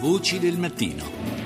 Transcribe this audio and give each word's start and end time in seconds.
Voci 0.00 0.38
del 0.38 0.56
mattino. 0.56 1.39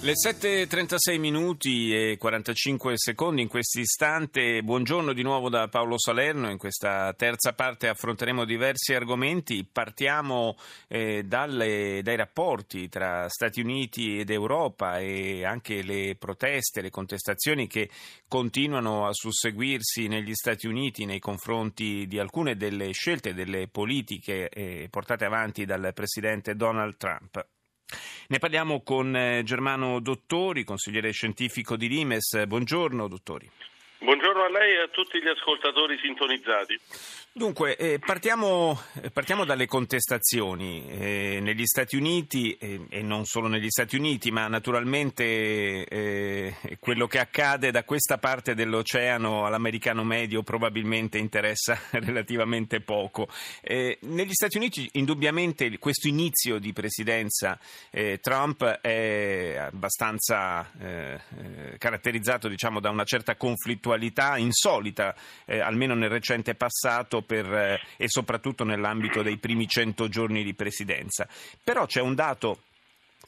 Le 0.00 0.12
7.36 0.12 1.18
minuti 1.18 1.92
e 1.92 2.18
45 2.18 2.92
secondi 2.94 3.42
in 3.42 3.48
questo 3.48 3.80
istante. 3.80 4.62
Buongiorno 4.62 5.12
di 5.12 5.22
nuovo 5.22 5.48
da 5.48 5.66
Paolo 5.66 5.98
Salerno. 5.98 6.48
In 6.48 6.56
questa 6.56 7.12
terza 7.14 7.52
parte 7.52 7.88
affronteremo 7.88 8.44
diversi 8.44 8.94
argomenti. 8.94 9.64
Partiamo 9.64 10.56
eh, 10.86 11.24
dalle, 11.24 12.00
dai 12.04 12.14
rapporti 12.14 12.88
tra 12.88 13.28
Stati 13.28 13.60
Uniti 13.60 14.20
ed 14.20 14.30
Europa 14.30 15.00
e 15.00 15.44
anche 15.44 15.82
le 15.82 16.14
proteste, 16.16 16.80
le 16.80 16.90
contestazioni 16.90 17.66
che 17.66 17.90
continuano 18.28 19.08
a 19.08 19.12
susseguirsi 19.12 20.06
negli 20.06 20.32
Stati 20.32 20.68
Uniti 20.68 21.06
nei 21.06 21.18
confronti 21.18 22.06
di 22.06 22.20
alcune 22.20 22.56
delle 22.56 22.92
scelte, 22.92 23.34
delle 23.34 23.66
politiche 23.66 24.48
eh, 24.48 24.86
portate 24.90 25.24
avanti 25.24 25.64
dal 25.64 25.90
presidente 25.92 26.54
Donald 26.54 26.96
Trump. 26.96 27.44
Ne 28.28 28.38
parliamo 28.38 28.82
con 28.82 29.16
eh, 29.16 29.42
Germano 29.44 30.00
Dottori, 30.00 30.64
consigliere 30.64 31.10
scientifico 31.10 31.76
di 31.76 31.88
Limes. 31.88 32.44
Buongiorno, 32.46 33.08
dottori. 33.08 33.50
Buongiorno 34.00 34.44
a 34.44 34.50
lei 34.50 34.76
e 34.76 34.82
a 34.82 34.88
tutti 34.88 35.20
gli 35.20 35.26
ascoltatori 35.26 35.98
sintonizzati. 35.98 36.78
Dunque, 37.38 37.76
eh, 37.76 38.00
partiamo, 38.00 38.76
eh, 39.00 39.10
partiamo, 39.10 39.44
dalle 39.44 39.68
contestazioni. 39.68 40.88
Eh, 40.90 41.38
negli 41.40 41.66
Stati 41.66 41.94
Uniti, 41.94 42.56
eh, 42.56 42.84
e 42.88 43.00
non 43.00 43.26
solo 43.26 43.46
negli 43.46 43.68
Stati 43.68 43.94
Uniti, 43.94 44.32
ma 44.32 44.48
naturalmente 44.48 45.84
eh, 45.84 46.56
quello 46.80 47.06
che 47.06 47.20
accade 47.20 47.70
da 47.70 47.84
questa 47.84 48.18
parte 48.18 48.56
dell'oceano 48.56 49.46
all'americano 49.46 50.02
medio 50.02 50.42
probabilmente 50.42 51.18
interessa 51.18 51.78
relativamente 51.92 52.80
poco. 52.80 53.28
Negli 53.62 54.32
Stati 54.32 54.56
Uniti, 54.56 54.88
indubbiamente, 54.94 55.78
questo 55.78 56.08
inizio 56.08 56.58
di 56.58 56.72
presidenza 56.72 57.56
Trump 58.20 58.64
è 58.64 59.56
abbastanza 59.58 60.68
caratterizzato 61.78 62.48
diciamo, 62.48 62.80
da 62.80 62.90
una 62.90 63.04
certa 63.04 63.36
conflittualità 63.36 64.36
insolita, 64.38 65.14
almeno 65.46 65.94
nel 65.94 66.10
recente 66.10 66.54
passato 66.56 67.22
per, 67.28 67.44
eh, 67.52 67.80
e 67.98 68.08
soprattutto 68.08 68.64
nell'ambito 68.64 69.22
dei 69.22 69.36
primi 69.36 69.68
cento 69.68 70.08
giorni 70.08 70.42
di 70.42 70.54
presidenza. 70.54 71.28
Però 71.62 71.84
c'è 71.84 72.00
un 72.00 72.14
dato 72.14 72.62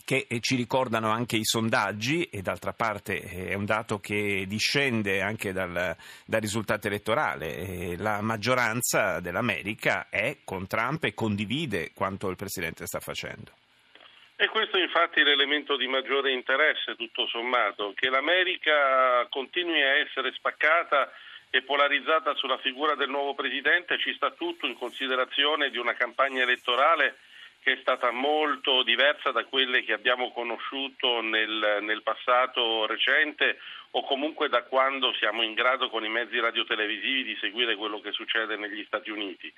che 0.07 0.27
eh, 0.29 0.41
ci 0.41 0.57
ricordano 0.57 1.11
anche 1.11 1.37
i 1.37 1.45
sondaggi 1.45 2.25
e 2.25 2.41
d'altra 2.41 2.73
parte 2.73 3.21
eh, 3.21 3.49
è 3.49 3.55
un 3.55 3.67
dato 3.67 4.01
che 4.01 4.47
discende 4.49 5.21
anche 5.21 5.53
dal, 5.53 5.95
dal 6.25 6.41
risultato 6.41 6.87
elettorale. 6.87 7.97
La 7.99 8.23
maggioranza 8.23 9.21
dell'America 9.21 10.07
è 10.09 10.39
con 10.43 10.67
Trump 10.67 11.05
e 11.05 11.13
condivide 11.13 11.93
quanto 11.95 12.31
il 12.31 12.37
Presidente 12.37 12.87
sta 12.87 13.01
facendo. 13.01 13.53
E 14.37 14.49
questo 14.49 14.79
è 14.79 14.81
infatti 14.81 15.23
l'elemento 15.23 15.77
di 15.77 15.87
maggiore 15.87 16.33
interesse, 16.33 16.97
tutto 16.97 17.27
sommato, 17.27 17.93
che 17.95 18.09
l'America 18.09 19.27
continui 19.29 19.83
a 19.83 19.99
essere 19.99 20.33
spaccata 20.33 21.11
e 21.51 21.63
polarizzata 21.63 22.35
sulla 22.35 22.59
figura 22.59 22.95
del 22.95 23.09
nuovo 23.09 23.35
Presidente 23.35 23.99
ci 23.99 24.15
sta 24.15 24.31
tutto 24.31 24.67
in 24.67 24.79
considerazione 24.79 25.71
di 25.71 25.79
una 25.79 25.95
campagna 25.95 26.43
elettorale 26.43 27.19
che 27.63 27.73
è 27.73 27.79
stata 27.81 28.11
molto 28.11 28.83
diversa 28.83 29.33
da 29.33 29.45
quelle 29.45 29.85
che 29.85 29.93
abbiamo 29.93 30.33
conosciuto 30.33 31.21
nel, 31.21 31.79
nel, 31.83 32.03
passato 32.03 32.87
recente 32.87 33.59
o 33.91 34.03
comunque 34.05 34.49
da 34.49 34.63
quando 34.63 35.13
siamo 35.15 35.43
in 35.43 35.53
grado 35.53 35.91
con 35.91 36.05
i 36.05 36.09
mezzi 36.09 36.39
radiotelevisivi 36.39 37.25
di 37.25 37.37
seguire 37.39 37.77
quello 37.77 38.01
che 38.01 38.13
succede 38.13 38.57
negli 38.57 38.83
Stati 38.87 39.11
Uniti. 39.11 39.53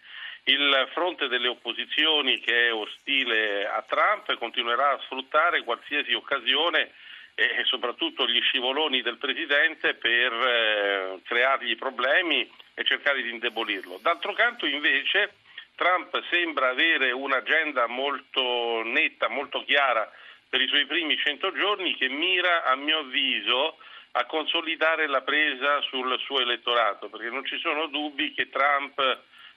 Il 0.44 0.88
fronte 0.92 1.28
delle 1.28 1.46
opposizioni 1.46 2.40
che 2.40 2.68
è 2.68 2.74
ostile 2.74 3.68
a 3.68 3.84
Trump 3.86 4.34
continuerà 4.36 4.90
a 4.90 5.00
sfruttare 5.04 5.62
qualsiasi 5.62 6.12
occasione 6.14 6.90
e 7.34 7.62
soprattutto 7.64 8.26
gli 8.26 8.40
scivoloni 8.42 9.00
del 9.00 9.16
Presidente 9.16 9.94
per 9.94 10.32
eh, 10.32 11.20
creargli 11.24 11.76
problemi 11.76 12.48
e 12.74 12.84
cercare 12.84 13.22
di 13.22 13.30
indebolirlo. 13.30 13.98
D'altro 14.02 14.32
canto 14.34 14.66
invece 14.66 15.34
Trump 15.74 16.22
sembra 16.30 16.68
avere 16.68 17.10
un'agenda 17.10 17.86
molto 17.86 18.82
netta, 18.84 19.28
molto 19.28 19.64
chiara 19.64 20.10
per 20.48 20.60
i 20.60 20.68
suoi 20.68 20.86
primi 20.86 21.16
100 21.16 21.52
giorni 21.52 21.96
che 21.96 22.08
mira, 22.08 22.64
a 22.64 22.76
mio 22.76 22.98
avviso, 22.98 23.78
a 24.12 24.26
consolidare 24.26 25.06
la 25.06 25.22
presa 25.22 25.80
sul 25.82 26.18
suo 26.20 26.40
elettorato, 26.40 27.08
perché 27.08 27.30
non 27.30 27.46
ci 27.46 27.58
sono 27.58 27.86
dubbi 27.86 28.34
che 28.34 28.50
Trump 28.50 28.98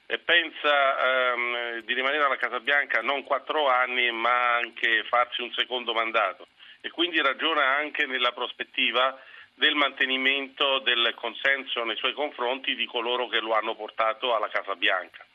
eh, 0.06 0.18
pensa 0.20 1.34
ehm, 1.34 1.80
di 1.80 1.94
rimanere 1.94 2.24
alla 2.24 2.38
Casa 2.38 2.62
Bianca 2.62 3.02
non 3.02 3.24
quattro 3.24 3.68
anni, 3.68 4.10
ma 4.12 4.56
anche 4.56 5.04
farsi 5.10 5.42
un 5.42 5.52
secondo 5.52 5.94
mandato 5.94 6.48
e 6.86 6.92
quindi 6.92 7.20
ragiona 7.20 7.78
anche 7.78 8.06
nella 8.06 8.32
prospettiva 8.32 9.20
del 9.56 9.74
mantenimento 9.74 10.78
del 10.82 11.16
consenso 11.16 11.84
nei 11.84 11.96
suoi 11.96 12.14
confronti 12.14 12.76
di 12.76 12.86
coloro 12.86 13.28
che 13.28 13.40
lo 13.40 13.56
hanno 13.56 13.74
portato 13.74 14.36
alla 14.36 14.50
Casa 14.50 14.76
Bianca. 14.76 15.26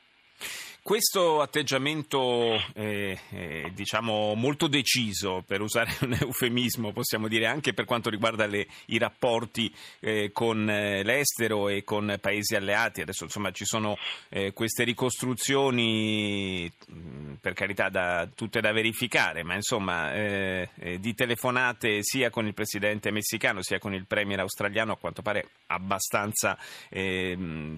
Questo 0.82 1.42
atteggiamento, 1.42 2.58
eh, 2.72 3.18
eh, 3.32 3.70
diciamo, 3.74 4.34
molto 4.34 4.66
deciso, 4.66 5.44
per 5.46 5.60
usare 5.60 5.94
un 6.00 6.16
eufemismo, 6.18 6.92
possiamo 6.92 7.28
dire, 7.28 7.46
anche 7.46 7.74
per 7.74 7.84
quanto 7.84 8.08
riguarda 8.08 8.46
le, 8.46 8.66
i 8.86 8.96
rapporti 8.96 9.72
eh, 10.00 10.30
con 10.32 10.68
eh, 10.70 11.02
l'estero 11.02 11.68
e 11.68 11.84
con 11.84 12.16
paesi 12.18 12.54
alleati, 12.54 13.02
adesso 13.02 13.24
insomma 13.24 13.50
ci 13.50 13.66
sono 13.66 13.98
eh, 14.30 14.52
queste 14.54 14.84
ricostruzioni, 14.84 16.72
per 17.40 17.52
carità, 17.52 17.90
da, 17.90 18.26
tutte 18.34 18.62
da 18.62 18.72
verificare, 18.72 19.42
ma 19.42 19.54
insomma, 19.54 20.14
eh, 20.14 20.70
di 20.98 21.14
telefonate 21.14 22.02
sia 22.02 22.30
con 22.30 22.46
il 22.46 22.54
presidente 22.54 23.10
messicano 23.10 23.62
sia 23.62 23.78
con 23.78 23.92
il 23.92 24.06
premier 24.06 24.40
australiano, 24.40 24.92
a 24.92 24.96
quanto 24.96 25.20
pare 25.20 25.50
abbastanza 25.66 26.56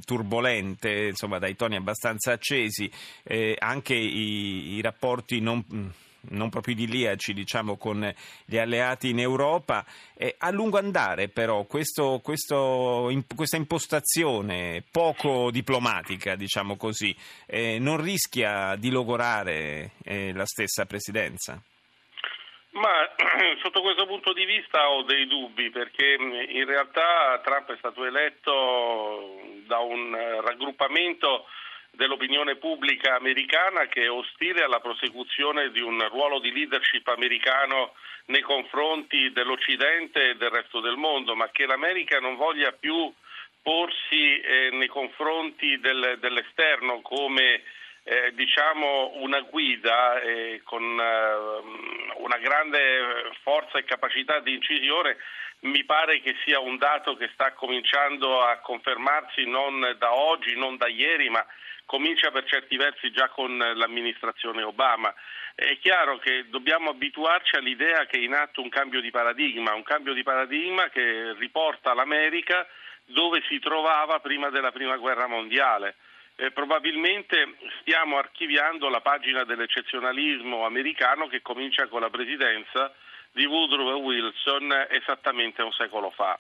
turbolente, 0.05 1.07
insomma, 1.09 1.39
dai 1.39 1.57
toni 1.57 1.77
abbastanza 1.77 2.33
accesi 2.33 2.91
eh, 3.22 3.56
anche 3.58 3.94
i, 3.94 4.75
i 4.75 4.80
rapporti 4.80 5.41
non 5.41 5.64
non 6.30 6.50
proprio 6.50 6.75
idilliaci 6.75 7.32
diciamo, 7.32 7.76
con 7.76 8.12
gli 8.44 8.56
alleati 8.56 9.10
in 9.10 9.19
Europa. 9.19 9.84
Eh, 10.16 10.36
a 10.38 10.50
lungo 10.50 10.78
andare 10.78 11.28
però 11.28 11.64
questo, 11.64 12.20
questo, 12.22 13.08
in, 13.10 13.25
questa 13.34 13.56
impostazione 13.56 14.84
poco 14.91 15.50
diplomatica 15.50 16.36
diciamo 16.36 16.76
così, 16.76 17.14
eh, 17.47 17.78
non 17.78 18.00
rischia 18.00 18.76
di 18.76 18.91
logorare 18.91 19.92
eh, 20.04 20.32
la 20.32 20.47
stessa 20.47 20.84
presidenza? 20.86 21.60
Ma 22.72 22.88
sotto 23.62 23.82
questo 23.82 24.06
punto 24.06 24.32
di 24.32 24.47
vista 24.47 24.88
ho 24.88 25.03
dei 25.03 25.26
dubbi 25.26 25.70
perché 25.70 26.16
in 26.16 26.64
realtà 26.64 27.38
Trump 27.44 27.70
è 27.70 27.76
stato 27.76 28.04
eletto 28.04 29.41
da 29.66 29.78
un 29.78 30.16
raggruppamento 30.42 31.44
dell'opinione 31.94 32.56
pubblica 32.56 33.16
americana 33.16 33.86
che 33.86 34.04
è 34.04 34.10
ostile 34.10 34.62
alla 34.62 34.80
prosecuzione 34.80 35.70
di 35.70 35.80
un 35.80 36.06
ruolo 36.08 36.41
di 36.41 36.53
leadership 36.53 37.06
americano 37.08 37.92
nei 38.26 38.41
confronti 38.41 39.30
dell'Occidente 39.32 40.30
e 40.30 40.36
del 40.36 40.50
resto 40.50 40.80
del 40.80 40.97
mondo, 40.97 41.34
ma 41.34 41.50
che 41.50 41.66
l'America 41.66 42.19
non 42.19 42.36
voglia 42.36 42.72
più 42.72 43.12
porsi 43.60 44.41
eh, 44.41 44.70
nei 44.72 44.88
confronti 44.88 45.78
del, 45.78 46.19
dell'esterno 46.19 47.00
come 47.00 47.62
eh, 48.05 48.33
diciamo 48.35 49.13
una 49.17 49.41
guida 49.41 50.21
eh, 50.21 50.61
con 50.65 50.83
eh, 50.83 52.17
una 52.17 52.39
grande 52.39 53.31
forza 53.43 53.79
e 53.79 53.85
capacità 53.85 54.41
di 54.41 54.55
incisione 54.55 55.17
mi 55.63 55.85
pare 55.85 56.21
che 56.21 56.35
sia 56.45 56.59
un 56.59 56.77
dato 56.77 57.17
che 57.17 57.31
sta 57.35 57.53
cominciando 57.53 58.43
a 58.43 58.57
confermarsi 58.59 59.45
non 59.45 59.95
da 59.99 60.13
oggi, 60.13 60.57
non 60.57 60.77
da 60.77 60.89
ieri, 60.89 61.29
ma 61.29 61.45
comincia 61.87 62.31
per 62.31 62.45
certi 62.45 62.77
versi 62.77 63.13
già 63.13 63.29
con 63.29 63.57
l'amministrazione 63.57 64.63
Obama. 64.63 65.15
È 65.55 65.79
chiaro 65.79 66.19
che 66.19 66.47
dobbiamo 66.49 66.91
abituarci 66.91 67.57
all'idea 67.57 68.07
che 68.07 68.19
è 68.19 68.22
in 68.22 68.33
atto 68.33 68.60
un 68.60 68.71
cambio 68.71 69.01
di 69.01 69.10
paradigma, 69.10 69.75
un 69.75 69.83
cambio 69.83 70.15
di 70.15 70.22
paradigma 70.22 70.89
che 70.89 71.34
riporta 71.34 71.95
l'America 71.95 72.66
dove 73.05 73.43
si 73.47 73.59
trovava 73.59 74.19
prima 74.21 74.48
della 74.51 74.72
Prima 74.72 74.97
Guerra 74.97 75.27
Mondiale. 75.27 75.97
Eh, 76.37 76.51
probabilmente 76.51 77.57
stiamo 77.81 78.19
archiviando 78.19 78.89
la 78.89 79.01
pagina 79.01 79.45
dell'eccezionalismo 79.45 80.65
americano 80.65 81.27
che 81.27 81.43
comincia 81.43 81.87
con 81.89 82.01
la 82.01 82.11
presidenza 82.11 82.93
di 83.33 83.45
Woodrow 83.45 84.01
Wilson 84.01 84.87
esattamente 84.91 85.63
un 85.63 85.73
secolo 85.73 86.11
fa. 86.11 86.39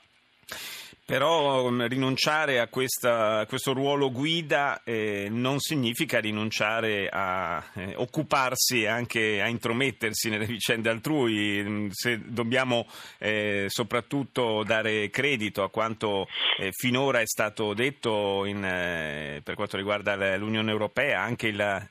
Però 1.04 1.66
um, 1.66 1.86
rinunciare 1.88 2.60
a, 2.60 2.68
questa, 2.68 3.40
a, 3.40 3.46
questo 3.46 3.72
ruolo 3.72 4.12
guida 4.12 4.82
eh, 4.84 5.26
non 5.30 5.58
significa 5.58 6.20
rinunciare 6.20 7.08
a 7.10 7.62
eh, 7.74 7.94
occuparsi 7.96 8.82
e 8.82 8.86
anche 8.86 9.40
a 9.42 9.48
intromettersi 9.48 10.30
nelle 10.30 10.46
vicende 10.46 10.90
altrui. 10.90 11.60
Mm, 11.62 11.88
se 11.90 12.20
dobbiamo 12.24 12.86
eh, 13.18 13.64
soprattutto 13.66 14.62
dare 14.64 15.10
credito 15.10 15.64
a 15.64 15.70
quanto 15.70 16.28
eh, 16.58 16.70
finora 16.70 17.20
è 17.20 17.26
stato 17.26 17.74
detto 17.74 18.44
in, 18.44 18.64
eh, 18.64 19.40
per 19.42 19.56
quanto 19.56 19.76
riguarda 19.76 20.36
l'Unione 20.36 20.70
Europea, 20.70 21.20
anche 21.20 21.48
il 21.48 21.88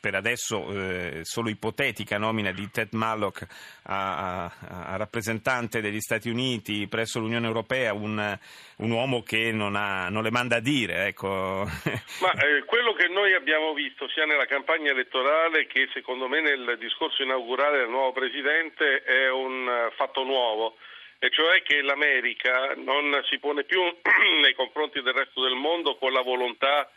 per 0.00 0.14
adesso 0.14 0.70
eh, 0.70 1.20
solo 1.22 1.48
ipotetica 1.48 2.18
nomina 2.18 2.52
di 2.52 2.70
Ted 2.70 2.88
Mallock 2.92 3.46
a, 3.84 4.44
a, 4.44 4.52
a, 4.92 4.96
rappresentante 4.96 5.80
degli 5.80 6.00
Stati 6.00 6.28
Uniti 6.28 6.86
presso 6.88 7.20
l'Unione 7.20 7.46
Europea, 7.46 7.92
un, 7.92 8.38
un 8.76 8.90
uomo 8.90 9.22
che 9.22 9.52
non, 9.52 9.76
ha, 9.76 10.08
non, 10.08 10.22
le 10.22 10.30
manda 10.30 10.56
a 10.56 10.60
dire. 10.60 11.06
Ecco. 11.06 11.28
Ma 12.20 12.32
eh, 12.32 12.64
quello 12.64 12.92
che 12.94 13.08
noi 13.08 13.34
abbiamo 13.34 13.72
visto 13.72 14.08
sia 14.08 14.24
nella 14.24 14.46
campagna 14.46 14.90
elettorale 14.90 15.66
che 15.66 15.88
secondo 15.92 16.28
me 16.28 16.40
nel 16.40 16.76
discorso 16.78 17.22
inaugurale 17.22 17.78
del 17.78 17.88
nuovo 17.88 18.12
Presidente 18.12 19.02
è 19.02 19.30
un 19.30 19.90
fatto 19.96 20.24
nuovo 20.24 20.76
e 21.22 21.28
cioè 21.30 21.62
che 21.62 21.82
l'America 21.82 22.72
non 22.76 23.20
si 23.28 23.38
pone 23.38 23.64
più 23.64 23.80
nei 24.40 24.54
confronti 24.54 25.02
del 25.02 25.12
resto 25.12 25.42
del 25.42 25.54
mondo 25.54 25.96
con 25.96 26.12
la 26.12 26.22
volontà 26.22 26.90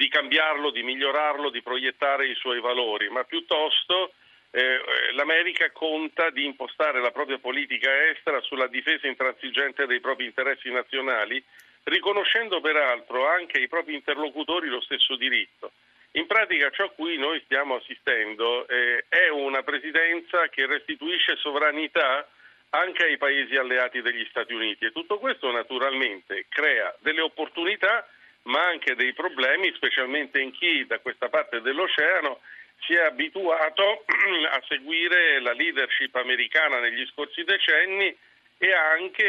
di 0.00 0.08
cambiarlo, 0.08 0.70
di 0.70 0.82
migliorarlo, 0.82 1.50
di 1.50 1.60
proiettare 1.60 2.26
i 2.26 2.34
suoi 2.36 2.58
valori, 2.58 3.10
ma 3.10 3.22
piuttosto 3.24 4.14
eh, 4.50 4.58
eh, 4.62 5.12
l'America 5.12 5.70
conta 5.72 6.30
di 6.30 6.46
impostare 6.46 7.02
la 7.02 7.10
propria 7.10 7.36
politica 7.36 8.08
estera 8.08 8.40
sulla 8.40 8.66
difesa 8.66 9.06
intransigente 9.06 9.84
dei 9.84 10.00
propri 10.00 10.24
interessi 10.24 10.70
nazionali, 10.70 11.44
riconoscendo 11.82 12.62
peraltro 12.62 13.28
anche 13.28 13.58
ai 13.58 13.68
propri 13.68 13.92
interlocutori 13.92 14.68
lo 14.68 14.80
stesso 14.80 15.16
diritto. 15.16 15.72
In 16.12 16.26
pratica 16.26 16.70
ciò 16.70 16.84
a 16.84 16.90
cui 16.92 17.18
noi 17.18 17.38
stiamo 17.44 17.74
assistendo 17.74 18.66
eh, 18.68 19.04
è 19.06 19.28
una 19.28 19.62
presidenza 19.62 20.48
che 20.48 20.64
restituisce 20.64 21.36
sovranità 21.36 22.26
anche 22.70 23.04
ai 23.04 23.18
paesi 23.18 23.54
alleati 23.54 24.00
degli 24.00 24.26
Stati 24.30 24.54
Uniti 24.54 24.86
e 24.86 24.92
tutto 24.92 25.18
questo 25.18 25.52
naturalmente 25.52 26.46
crea 26.48 26.96
delle 27.00 27.20
opportunità 27.20 28.08
ma 28.50 28.66
anche 28.66 28.94
dei 28.96 29.14
problemi, 29.14 29.72
specialmente 29.76 30.40
in 30.40 30.50
chi 30.50 30.84
da 30.86 30.98
questa 30.98 31.28
parte 31.28 31.60
dell'oceano 31.60 32.40
si 32.80 32.94
è 32.94 33.04
abituato 33.04 34.04
a 34.50 34.60
seguire 34.68 35.40
la 35.40 35.52
leadership 35.52 36.14
americana 36.16 36.80
negli 36.80 37.06
scorsi 37.06 37.44
decenni 37.44 38.14
e 38.62 38.74
anche 38.74 39.24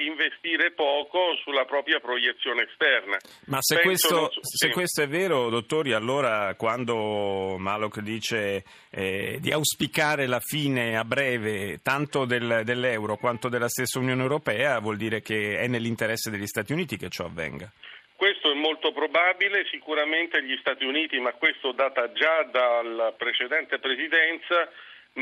investire 0.00 0.72
poco 0.72 1.36
sulla 1.44 1.64
propria 1.64 2.00
proiezione 2.00 2.64
esterna. 2.64 3.16
Ma 3.46 3.58
se, 3.60 3.78
questo, 3.82 4.32
su... 4.32 4.40
se 4.42 4.66
sì. 4.66 4.72
questo, 4.72 5.02
è 5.02 5.06
vero, 5.06 5.48
dottori, 5.48 5.92
allora 5.92 6.56
quando 6.56 7.56
Malok 7.56 8.00
dice 8.00 8.64
eh, 8.90 9.38
di 9.40 9.52
auspicare 9.52 10.26
la 10.26 10.40
fine 10.40 10.96
a 10.98 11.04
breve 11.04 11.78
tanto 11.84 12.24
del, 12.24 12.62
dell'euro 12.64 13.16
quanto 13.16 13.48
della 13.48 13.68
stessa 13.68 14.00
Unione 14.00 14.22
Europea, 14.22 14.80
vuol 14.80 14.96
dire 14.96 15.20
che 15.20 15.56
è 15.56 15.68
nell'interesse 15.68 16.28
degli 16.28 16.46
Stati 16.46 16.72
Uniti 16.72 16.96
che 16.96 17.10
ciò 17.10 17.26
avvenga? 17.26 17.70
Questo 18.18 18.50
è 18.50 18.54
molto 18.54 18.90
probabile, 18.90 19.64
sicuramente 19.70 20.42
gli 20.42 20.56
Stati 20.56 20.84
Uniti, 20.84 21.20
ma 21.20 21.34
questo 21.34 21.70
data 21.70 22.10
già 22.10 22.42
dalla 22.50 23.12
precedente 23.12 23.78
presidenza, 23.78 24.68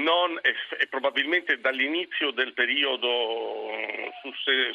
non, 0.00 0.40
e, 0.40 0.86
probabilmente 0.88 1.60
dall'inizio 1.60 2.30
del 2.30 2.54
periodo 2.54 3.70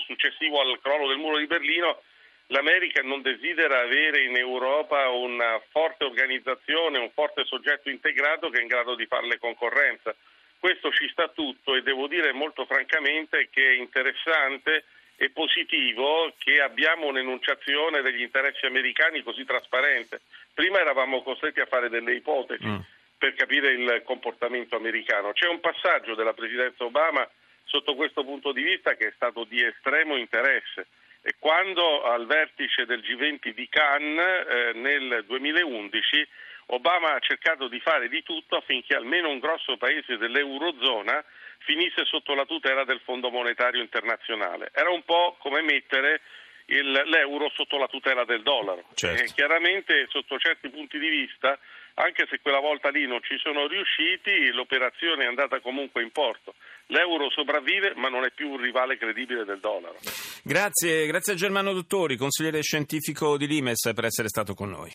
successivo 0.05 0.61
al 0.61 0.79
crollo 0.83 1.07
del 1.07 1.17
muro 1.17 1.39
di 1.39 1.47
Berlino, 1.47 2.03
l'America 2.49 3.01
non 3.01 3.23
desidera 3.23 3.79
avere 3.79 4.21
in 4.21 4.37
Europa 4.37 5.09
una 5.09 5.59
forte 5.71 6.03
organizzazione, 6.03 6.99
un 6.99 7.09
forte 7.15 7.43
soggetto 7.45 7.89
integrato 7.89 8.49
che 8.49 8.59
è 8.59 8.61
in 8.61 8.67
grado 8.67 8.93
di 8.93 9.07
farle 9.07 9.39
concorrenza. 9.39 10.15
Questo 10.59 10.91
ci 10.91 11.09
sta 11.09 11.27
tutto 11.29 11.73
e 11.73 11.81
devo 11.81 12.05
dire 12.05 12.33
molto 12.33 12.65
francamente 12.65 13.49
che 13.49 13.67
è 13.67 13.73
interessante 13.77 14.83
e 15.21 15.29
positivo 15.29 16.33
che 16.39 16.61
abbiamo 16.61 17.05
un'enunciazione 17.05 18.01
degli 18.01 18.21
interessi 18.21 18.65
americani 18.65 19.21
così 19.21 19.45
trasparente. 19.45 20.21
Prima 20.51 20.79
eravamo 20.79 21.21
costretti 21.21 21.59
a 21.59 21.67
fare 21.67 21.89
delle 21.89 22.15
ipotesi. 22.15 22.65
Mm 22.65 22.79
per 23.21 23.35
capire 23.35 23.73
il 23.73 24.01
comportamento 24.03 24.75
americano. 24.75 25.31
C'è 25.31 25.47
un 25.47 25.59
passaggio 25.59 26.15
della 26.15 26.33
presidenza 26.33 26.83
Obama 26.85 27.29
sotto 27.65 27.93
questo 27.93 28.23
punto 28.23 28.51
di 28.51 28.63
vista 28.63 28.95
che 28.95 29.09
è 29.09 29.13
stato 29.13 29.43
di 29.43 29.63
estremo 29.63 30.17
interesse. 30.17 30.87
E 31.21 31.35
quando 31.37 32.01
al 32.01 32.25
vertice 32.25 32.87
del 32.87 33.01
G20 33.01 33.53
di 33.53 33.69
Cannes 33.69 34.47
eh, 34.49 34.71
nel 34.73 35.23
2011 35.27 36.27
Obama 36.73 37.13
ha 37.13 37.19
cercato 37.19 37.67
di 37.67 37.79
fare 37.79 38.09
di 38.09 38.23
tutto 38.23 38.55
affinché 38.55 38.95
almeno 38.95 39.29
un 39.29 39.37
grosso 39.37 39.77
paese 39.77 40.17
dell'Eurozona 40.17 41.23
finisse 41.63 42.05
sotto 42.05 42.33
la 42.33 42.45
tutela 42.45 42.83
del 42.83 43.01
Fondo 43.03 43.29
Monetario 43.29 43.81
Internazionale. 43.81 44.71
Era 44.73 44.89
un 44.91 45.03
po' 45.03 45.35
come 45.39 45.61
mettere 45.61 46.21
il, 46.65 46.91
l'euro 46.91 47.49
sotto 47.53 47.77
la 47.77 47.87
tutela 47.87 48.25
del 48.25 48.43
dollaro. 48.43 48.85
Certo. 48.93 49.23
E 49.23 49.27
chiaramente 49.33 50.05
sotto 50.09 50.37
certi 50.37 50.69
punti 50.69 50.99
di 50.99 51.09
vista 51.09 51.57
anche 51.95 52.25
se 52.29 52.39
quella 52.41 52.59
volta 52.59 52.89
lì 52.89 53.05
non 53.05 53.21
ci 53.21 53.37
sono 53.37 53.67
riusciti, 53.67 54.51
l'operazione 54.51 55.25
è 55.25 55.27
andata 55.27 55.59
comunque 55.59 56.01
in 56.01 56.11
porto. 56.11 56.55
L'euro 56.87 57.29
sopravvive, 57.29 57.93
ma 57.95 58.09
non 58.09 58.23
è 58.23 58.31
più 58.31 58.49
un 58.49 58.61
rivale 58.61 58.97
credibile 58.97 59.43
del 59.43 59.59
dollaro. 59.59 59.97
Grazie, 60.43 61.05
grazie 61.05 61.33
a 61.33 61.35
Germano 61.35 61.73
Dottori, 61.73 62.15
consigliere 62.15 62.61
scientifico 62.61 63.37
di 63.37 63.47
Limes, 63.47 63.91
per 63.93 64.05
essere 64.05 64.29
stato 64.29 64.53
con 64.53 64.69
noi. 64.69 64.89